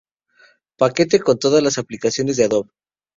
[0.79, 2.71] Paquete con todas las aplicaciones de Adobe.